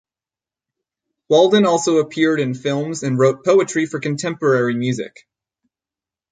[1.29, 5.27] Walden also appeared in films and wrote poetry for contemporary music.